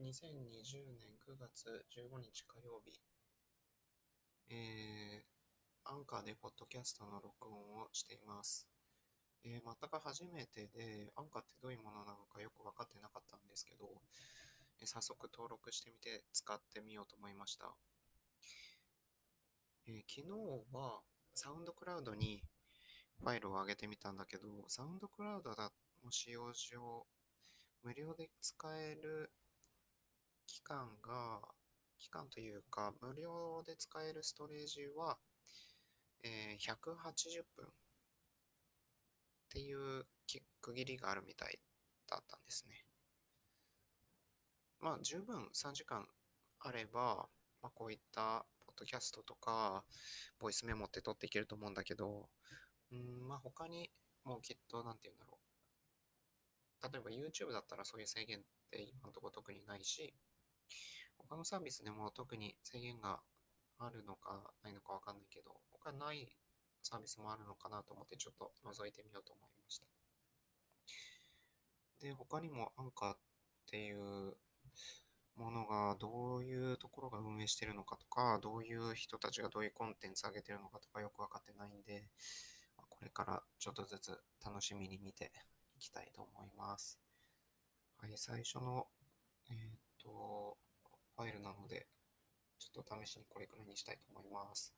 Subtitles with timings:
[0.00, 3.00] 2020年9月15日火曜日、
[4.50, 8.68] えー、アンカーでポッドキャストの録音をしています。
[9.44, 13.88] えー、全く初めてで、アンカーってどういうものなのかよく分かってなかったんですけど、
[14.80, 17.72] えー、早速登録してみて使ってみようと思いました。
[19.88, 20.30] えー、昨日
[20.74, 21.00] は
[21.34, 22.42] サウンドクラウドに
[23.20, 25.50] ファイルを上げてみたんだけど、サウンドクラウド
[26.04, 27.06] の使用上、
[27.86, 29.30] 無料で使える
[30.48, 31.40] 期間が、
[32.00, 35.16] 期間というか、無料で使えるストレージは、
[36.24, 37.68] えー、180分っ
[39.50, 40.04] ていう
[40.60, 41.60] 区切りがあるみたい
[42.10, 42.74] だったんですね。
[44.80, 46.08] まあ、十分3時間
[46.58, 47.28] あれば、
[47.62, 49.84] まあ、こういったポッドキャストとか、
[50.40, 52.28] ボイスメモって取っていけると思うんだけど、
[52.90, 53.92] うん、まあ他に
[54.24, 55.35] もうきっと、なんて言うんだろう。
[56.92, 58.40] 例えば YouTube だったらそういう制限っ
[58.70, 60.14] て今のところ特にないし、
[61.18, 63.20] 他のサービスでも特に制限が
[63.78, 66.28] あるのかないのかわかんないけど、他ない
[66.82, 69.86] サービスもあるのかなと思ってちょっと覗いてみようと思いました。
[72.00, 73.18] で、他にもアンカーっ
[73.70, 74.36] ていう
[75.36, 82.08] ものがどういうところが運営してるのかとか、どういう人たちがどういうコンテンツ上げてるのかとかよくわかってないんで、
[82.76, 85.30] これからちょっとずつ楽しみに見て
[85.76, 86.98] いきたいと思います。
[87.98, 88.86] はい、最初の、
[89.50, 90.56] えー、と、
[91.16, 91.86] ファイルなので、
[92.58, 94.74] ちょっと試しにこれくらいにしたいと思います。